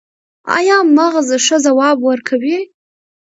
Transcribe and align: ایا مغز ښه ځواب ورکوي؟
ایا 0.57 0.77
مغز 0.97 1.29
ښه 1.45 1.57
ځواب 1.65 1.97
ورکوي؟ 2.09 2.57